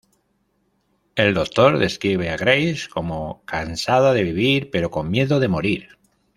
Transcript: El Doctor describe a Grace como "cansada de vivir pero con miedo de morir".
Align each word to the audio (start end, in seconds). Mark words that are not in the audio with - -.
El 1.13 1.35
Doctor 1.35 1.77
describe 1.77 2.31
a 2.31 2.35
Grace 2.35 2.89
como 2.91 3.43
"cansada 3.45 4.13
de 4.13 4.23
vivir 4.23 4.71
pero 4.71 4.89
con 4.89 5.11
miedo 5.11 5.39
de 5.39 5.47
morir". 5.47 5.99